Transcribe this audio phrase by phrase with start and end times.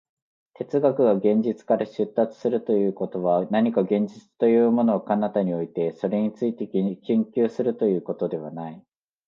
[0.55, 8.83] 哲学が現実から出立するということは、何か現実というものを彼方に置いて、それについて研究するということではない。